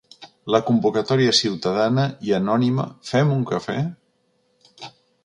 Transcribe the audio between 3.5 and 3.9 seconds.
cafè?